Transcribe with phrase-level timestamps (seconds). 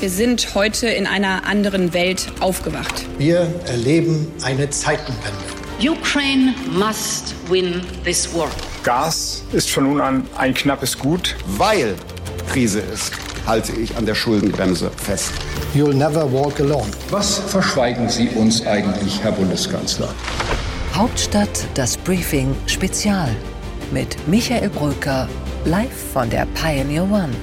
[0.00, 3.04] Wir sind heute in einer anderen Welt aufgewacht.
[3.18, 5.20] Wir erleben eine Zeitenwende.
[5.78, 8.48] Ukraine must win this war.
[8.82, 11.36] Gas ist von nun an ein knappes Gut.
[11.58, 11.96] Weil
[12.50, 13.12] Krise ist,
[13.46, 15.32] halte ich an der Schuldenbremse fest.
[15.74, 16.88] You'll never walk alone.
[17.10, 20.08] Was verschweigen Sie uns eigentlich, Herr Bundeskanzler?
[20.94, 23.28] Hauptstadt das Briefing Spezial
[23.92, 25.28] mit Michael Brücker
[25.66, 27.34] live von der Pioneer One.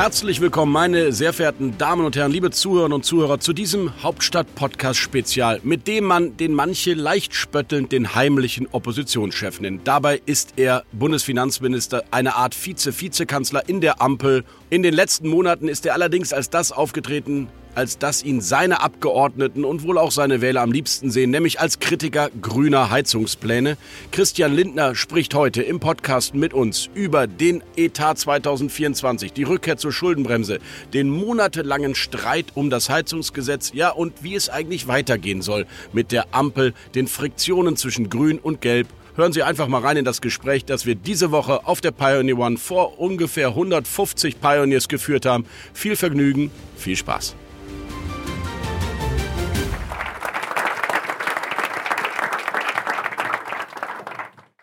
[0.00, 5.60] Herzlich willkommen, meine sehr verehrten Damen und Herren, liebe Zuhörerinnen und Zuhörer, zu diesem Hauptstadt-Podcast-Spezial,
[5.62, 9.86] mit dem man den manche leicht spöttelnd den heimlichen Oppositionschef nennt.
[9.86, 14.44] Dabei ist er Bundesfinanzminister, eine Art Vize-Vizekanzler in der Ampel.
[14.70, 19.64] In den letzten Monaten ist er allerdings als das aufgetreten, als dass ihn seine Abgeordneten
[19.64, 23.76] und wohl auch seine Wähler am liebsten sehen, nämlich als Kritiker grüner Heizungspläne.
[24.10, 29.92] Christian Lindner spricht heute im Podcast mit uns über den Etat 2024, die Rückkehr zur
[29.92, 30.58] Schuldenbremse,
[30.92, 36.34] den monatelangen Streit um das Heizungsgesetz, ja und wie es eigentlich weitergehen soll mit der
[36.34, 40.64] Ampel, den Friktionen zwischen Grün und Gelb Hören Sie einfach mal rein in das Gespräch,
[40.64, 45.44] das wir diese Woche auf der Pioneer One vor ungefähr 150 Pioneers geführt haben.
[45.74, 47.34] Viel Vergnügen, viel Spaß.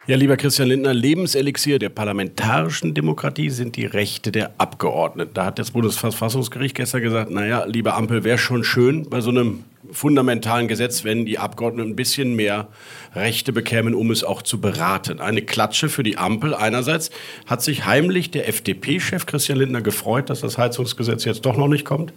[0.07, 5.33] Ja, lieber Christian Lindner, Lebenselixier der parlamentarischen Demokratie sind die Rechte der Abgeordneten.
[5.33, 9.65] Da hat das Bundesverfassungsgericht gestern gesagt, naja, liebe Ampel, wäre schon schön bei so einem
[9.91, 12.69] fundamentalen Gesetz, wenn die Abgeordneten ein bisschen mehr
[13.15, 15.19] Rechte bekämen, um es auch zu beraten.
[15.19, 16.55] Eine Klatsche für die Ampel.
[16.55, 17.11] Einerseits
[17.45, 21.83] hat sich heimlich der FDP-Chef Christian Lindner gefreut, dass das Heizungsgesetz jetzt doch noch nicht
[21.83, 22.13] kommt?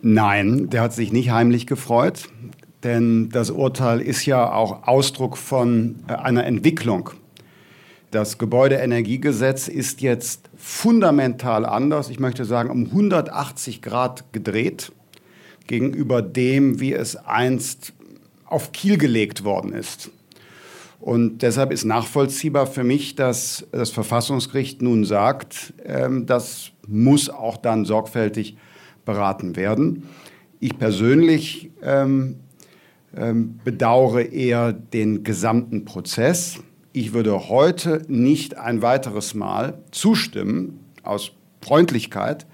[0.00, 2.28] Nein, der hat sich nicht heimlich gefreut.
[2.86, 7.10] Denn das Urteil ist ja auch Ausdruck von äh, einer Entwicklung.
[8.12, 14.92] Das Gebäudeenergiegesetz ist jetzt fundamental anders, ich möchte sagen um 180 Grad gedreht
[15.66, 17.92] gegenüber dem, wie es einst
[18.44, 20.12] auf Kiel gelegt worden ist.
[21.00, 27.56] Und deshalb ist nachvollziehbar für mich, dass das Verfassungsgericht nun sagt, ähm, das muss auch
[27.56, 28.56] dann sorgfältig
[29.04, 30.04] beraten werden.
[30.60, 32.36] Ich persönlich ähm,
[33.16, 36.58] ähm, bedauere eher den gesamten Prozess.
[36.92, 42.46] Ich würde heute nicht ein weiteres Mal zustimmen, aus Freundlichkeit,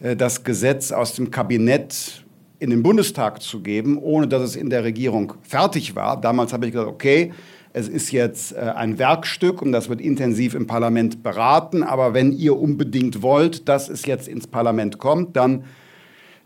[0.00, 2.24] äh, das Gesetz aus dem Kabinett
[2.58, 6.20] in den Bundestag zu geben, ohne dass es in der Regierung fertig war.
[6.20, 7.32] Damals habe ich gesagt, okay,
[7.72, 12.32] es ist jetzt äh, ein Werkstück und das wird intensiv im Parlament beraten, aber wenn
[12.32, 15.64] ihr unbedingt wollt, dass es jetzt ins Parlament kommt, dann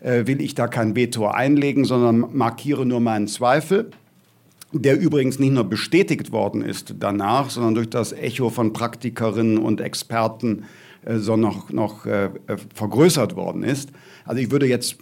[0.06, 3.90] will ich da kein Veto einlegen, sondern markiere nur meinen Zweifel
[4.72, 9.80] der übrigens nicht nur bestätigt worden ist danach, sondern durch das Echo von Praktikerinnen und
[9.80, 10.64] Experten
[11.04, 13.90] äh, so noch, noch äh, äh, vergrößert worden ist.
[14.24, 14.96] Also ich würde jetzt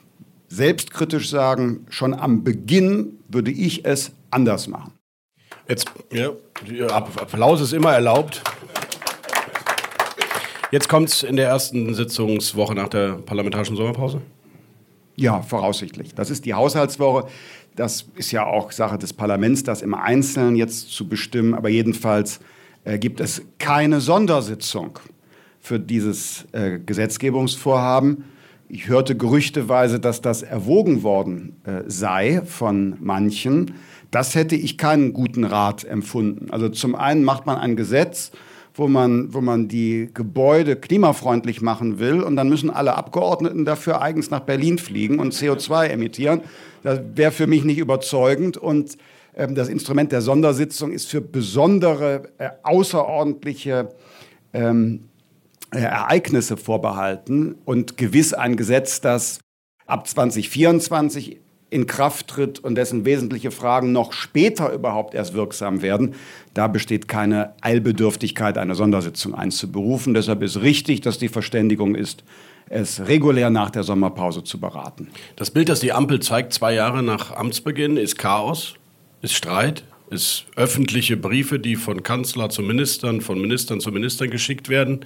[0.48, 4.92] selbstkritisch sagen, schon am Beginn würde ich es anders machen.
[5.68, 6.30] Jetzt, ja,
[6.88, 8.42] Applaus ist immer erlaubt.
[10.70, 14.20] Jetzt kommt es in der ersten Sitzungswoche nach der parlamentarischen Sommerpause?
[15.16, 16.14] Ja, voraussichtlich.
[16.14, 17.28] Das ist die Haushaltswoche.
[17.76, 21.54] Das ist ja auch Sache des Parlaments, das im Einzelnen jetzt zu bestimmen.
[21.54, 22.40] Aber jedenfalls
[22.84, 24.98] äh, gibt es keine Sondersitzung
[25.60, 28.24] für dieses äh, Gesetzgebungsvorhaben.
[28.68, 33.74] Ich hörte gerüchteweise, dass das erwogen worden äh, sei von manchen.
[34.10, 36.50] Das hätte ich keinen guten Rat empfunden.
[36.50, 38.32] Also zum einen macht man ein Gesetz,
[38.74, 42.20] wo man, wo man die Gebäude klimafreundlich machen will.
[42.22, 46.42] Und dann müssen alle Abgeordneten dafür eigens nach Berlin fliegen und CO2 emittieren.
[46.82, 48.56] Das wäre für mich nicht überzeugend.
[48.56, 48.98] Und
[49.36, 53.90] ähm, das Instrument der Sondersitzung ist für besondere, äh, außerordentliche
[54.52, 55.04] ähm,
[55.72, 59.38] äh, Ereignisse vorbehalten und gewiss ein Gesetz, das
[59.86, 61.38] ab 2024
[61.74, 66.14] in Kraft tritt und dessen wesentliche Fragen noch später überhaupt erst wirksam werden,
[66.54, 70.14] da besteht keine Eilbedürftigkeit, eine Sondersitzung einzuberufen.
[70.14, 72.22] Deshalb ist richtig, dass die Verständigung ist,
[72.70, 75.08] es regulär nach der Sommerpause zu beraten.
[75.34, 78.74] Das Bild, das die Ampel zeigt, zwei Jahre nach Amtsbeginn, ist Chaos,
[79.20, 84.68] ist Streit, ist öffentliche Briefe, die von Kanzler zu Ministern, von Ministern zu Ministern geschickt
[84.68, 85.04] werden.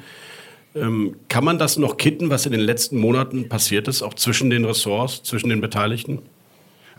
[0.74, 4.50] Ähm, kann man das noch kitten, was in den letzten Monaten passiert ist, auch zwischen
[4.50, 6.20] den Ressorts, zwischen den Beteiligten?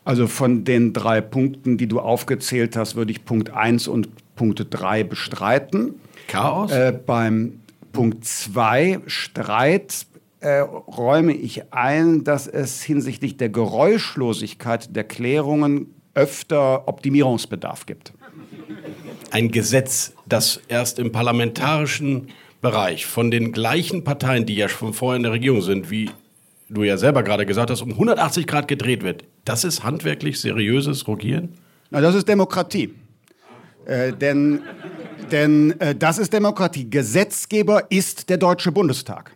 [0.09, 4.65] Also von den drei Punkten, die du aufgezählt hast, würde ich Punkt 1 und Punkt
[4.67, 6.01] 3 bestreiten.
[6.27, 6.71] Chaos?
[6.71, 7.59] Äh, beim
[7.91, 10.07] Punkt 2 Streit
[10.39, 18.11] äh, räume ich ein, dass es hinsichtlich der Geräuschlosigkeit der Klärungen öfter Optimierungsbedarf gibt.
[19.29, 22.29] Ein Gesetz, das erst im parlamentarischen
[22.61, 26.09] Bereich von den gleichen Parteien, die ja schon vorher in der Regierung sind, wie
[26.69, 31.07] du ja selber gerade gesagt hast, um 180 Grad gedreht wird, das ist handwerklich seriöses
[31.07, 31.53] Regieren?
[31.89, 32.93] Na, das ist Demokratie.
[33.85, 34.61] Äh, denn
[35.31, 36.89] denn äh, das ist Demokratie.
[36.89, 39.35] Gesetzgeber ist der Deutsche Bundestag.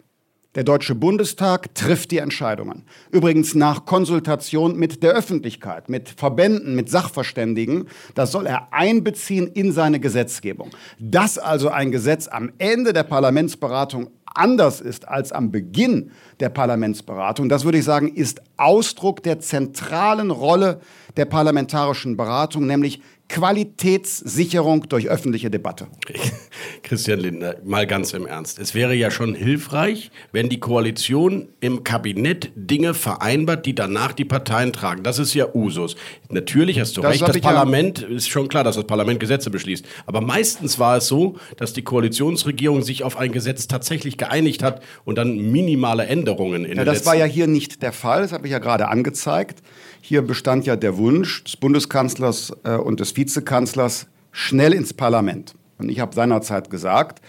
[0.56, 2.84] Der Deutsche Bundestag trifft die Entscheidungen.
[3.12, 7.88] Übrigens nach Konsultation mit der Öffentlichkeit, mit Verbänden, mit Sachverständigen.
[8.14, 10.70] Das soll er einbeziehen in seine Gesetzgebung.
[11.00, 17.50] Dass also ein Gesetz am Ende der Parlamentsberatung anders ist als am Beginn der Parlamentsberatung,
[17.50, 20.82] das würde ich sagen, ist Ausdruck der zentralen Rolle
[21.18, 25.88] der parlamentarischen Beratung, nämlich Qualitätssicherung durch öffentliche Debatte.
[26.84, 28.60] Christian Lindner, mal ganz im Ernst.
[28.60, 34.26] Es wäre ja schon hilfreich, wenn die Koalition im Kabinett Dinge vereinbart, die danach die
[34.26, 35.02] Parteien tragen.
[35.02, 35.96] Das ist ja Usus.
[36.30, 39.50] Natürlich hast du das recht, das Parlament ja ist schon klar, dass das Parlament Gesetze
[39.50, 39.86] beschließt.
[40.06, 44.84] Aber meistens war es so, dass die Koalitionsregierung sich auf ein Gesetz tatsächlich geeinigt hat
[45.06, 48.46] und dann minimale Änderungen in ja, Das war ja hier nicht der Fall, das habe
[48.48, 49.60] ich ja gerade angezeigt.
[50.02, 55.56] Hier bestand ja der Wunsch des Bundeskanzlers äh, und des Vizekanzlers schnell ins Parlament.
[55.84, 57.22] Und ich habe seinerzeit gesagt,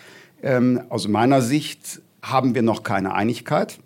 [0.42, 3.78] ähm, aus meiner Sicht haben wir noch keine Einigkeit.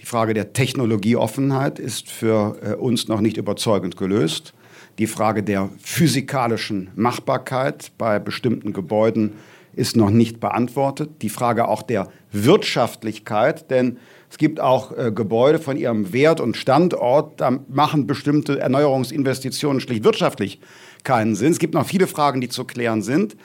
[0.00, 4.54] Die Frage der Technologieoffenheit ist für äh, uns noch nicht überzeugend gelöst.
[4.98, 9.34] Die Frage der physikalischen Machbarkeit bei bestimmten Gebäuden
[9.74, 11.22] ist noch nicht beantwortet.
[11.22, 13.98] Die Frage auch der Wirtschaftlichkeit, denn
[14.30, 20.04] es gibt auch äh, Gebäude von ihrem Wert und Standort, da machen bestimmte Erneuerungsinvestitionen schlicht
[20.04, 20.60] wirtschaftlich
[21.04, 21.52] keinen Sinn.
[21.52, 23.36] Es gibt noch viele Fragen, die zu klären sind.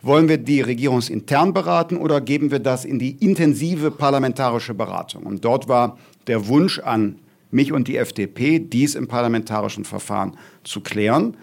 [0.00, 5.24] Wollen wir die regierungsintern beraten oder geben wir das in die intensive parlamentarische Beratung?
[5.24, 5.98] Und dort war
[6.28, 7.18] der Wunsch an
[7.50, 11.36] mich und die FDP, dies im parlamentarischen Verfahren zu klären.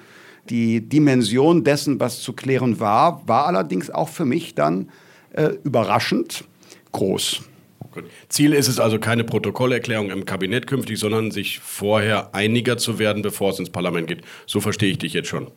[0.49, 4.89] Die Dimension dessen, was zu klären war, war allerdings auch für mich dann
[5.33, 6.45] äh, überraschend
[6.91, 7.41] groß.
[8.29, 13.21] Ziel ist es also keine Protokollerklärung im Kabinett künftig, sondern sich vorher einiger zu werden,
[13.21, 14.21] bevor es ins Parlament geht.
[14.45, 15.49] So verstehe ich dich jetzt schon.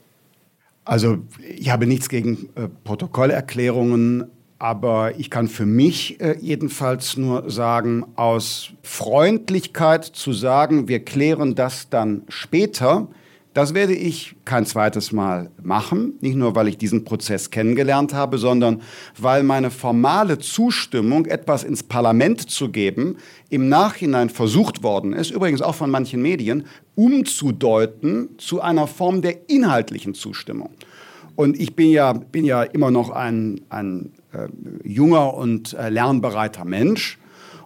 [0.88, 4.24] Also ich habe nichts gegen äh, Protokollerklärungen,
[4.58, 11.54] aber ich kann für mich äh, jedenfalls nur sagen, aus Freundlichkeit zu sagen, wir klären
[11.54, 13.06] das dann später,
[13.58, 18.38] das werde ich kein zweites Mal machen, nicht nur weil ich diesen Prozess kennengelernt habe,
[18.38, 18.82] sondern
[19.18, 23.16] weil meine formale Zustimmung, etwas ins Parlament zu geben,
[23.48, 29.50] im Nachhinein versucht worden ist, übrigens auch von manchen Medien, umzudeuten zu einer Form der
[29.50, 30.70] inhaltlichen Zustimmung.
[31.34, 34.46] Und ich bin ja, bin ja immer noch ein, ein äh,
[34.88, 37.18] junger und äh, lernbereiter Mensch.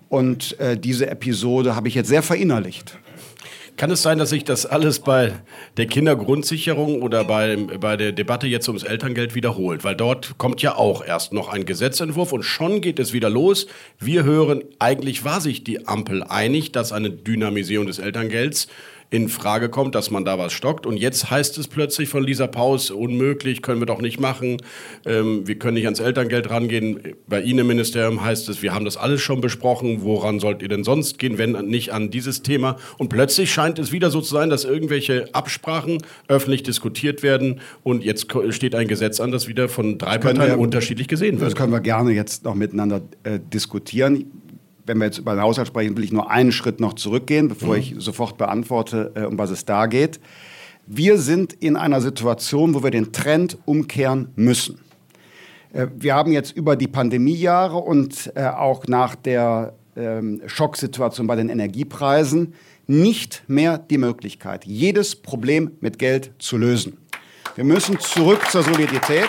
[0.09, 2.99] Und äh, diese Episode habe ich jetzt sehr verinnerlicht.
[3.77, 5.33] Kann es sein, dass sich das alles bei
[5.77, 9.83] der Kindergrundsicherung oder bei, bei der Debatte jetzt ums Elterngeld wiederholt?
[9.83, 13.67] Weil dort kommt ja auch erst noch ein Gesetzentwurf und schon geht es wieder los.
[13.99, 18.69] Wir hören, eigentlich war sich die Ampel einig, dass eine Dynamisierung des Elterngelds
[19.13, 20.87] in Frage kommt, dass man da was stockt.
[20.87, 24.57] Und jetzt heißt es plötzlich von Lisa Paus, unmöglich, können wir doch nicht machen.
[25.05, 26.99] Ähm, wir können nicht ans Elterngeld rangehen.
[27.29, 29.99] Bei Ihnen im Ministerium heißt es, wir haben das alles schon besprochen.
[30.01, 32.79] Woran sollt ihr denn sonst gehen, wenn nicht an dieses Thema?
[32.97, 35.99] Und plötzlich scheint es wieder so zu sein, dass irgendwelche Absprachen
[36.29, 37.61] öffentlich diskutiert werden.
[37.83, 41.51] Und jetzt steht ein Gesetz an, das wieder von drei Parteien wir, unterschiedlich gesehen wird.
[41.51, 44.25] Das können wir gerne jetzt noch miteinander äh, diskutieren
[44.87, 47.75] wenn wir jetzt über den Haushalt sprechen, will ich nur einen Schritt noch zurückgehen, bevor
[47.75, 47.81] mhm.
[47.81, 50.21] ich sofort beantworte, äh, um was es da geht.
[50.87, 54.81] Wir sind in einer Situation, wo wir den Trend umkehren müssen.
[55.73, 61.37] Äh, wir haben jetzt über die Pandemiejahre und äh, auch nach der ähm, Schocksituation bei
[61.37, 62.55] den Energiepreisen
[62.87, 66.99] nicht mehr die Möglichkeit, jedes Problem mit Geld zu lösen.
[67.55, 69.29] Wir müssen zurück zur Solidität.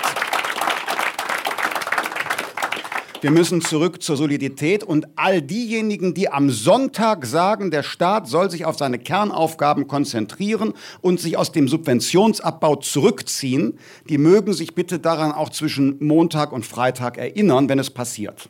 [3.24, 8.52] Wir müssen zurück zur Solidität und all diejenigen, die am Sonntag sagen, der Staat soll
[8.52, 15.00] sich auf seine Kernaufgaben konzentrieren und sich aus dem Subventionsabbau zurückziehen, die mögen sich bitte
[15.00, 18.50] daran auch zwischen Montag und Freitag erinnern, wenn es passiert.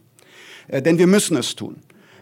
[0.68, 1.76] Äh, denn wir müssen es tun.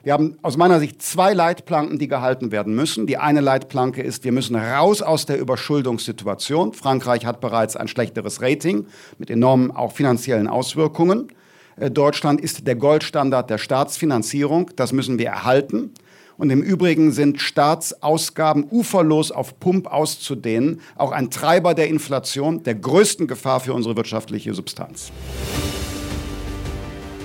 [0.04, 3.08] Wir haben aus meiner Sicht zwei Leitplanken, die gehalten werden müssen.
[3.08, 6.74] Die eine Leitplanke ist, wir müssen raus aus der Überschuldungssituation.
[6.74, 8.88] Frankreich hat bereits ein schlechteres Rating
[9.20, 11.32] mit enormen auch finanziellen Auswirkungen.
[11.82, 14.72] Äh, Deutschland ist der Goldstandard der Staatsfinanzierung.
[14.76, 15.92] Das müssen wir erhalten.
[16.38, 22.76] Und im Übrigen sind Staatsausgaben uferlos auf Pump auszudehnen auch ein Treiber der Inflation, der
[22.76, 25.12] größten Gefahr für unsere wirtschaftliche Substanz.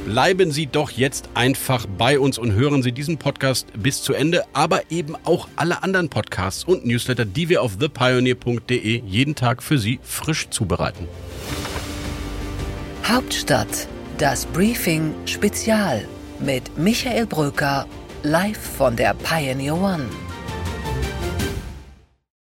[0.05, 4.45] Bleiben Sie doch jetzt einfach bei uns und hören Sie diesen Podcast bis zu Ende,
[4.53, 9.79] aber eben auch alle anderen Podcasts und Newsletter, die wir auf thepioneer.de jeden Tag für
[9.79, 11.09] Sie frisch zubereiten.
[13.03, 16.09] Hauptstadt Das Briefing Spezial
[16.39, 17.87] mit Michael Bröker
[18.23, 20.07] live von der Pioneer One.